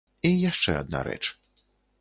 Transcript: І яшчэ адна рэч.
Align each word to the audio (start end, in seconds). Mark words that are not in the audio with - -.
І 0.29 0.31
яшчэ 0.49 0.71
адна 0.81 1.03
рэч. 1.11 1.21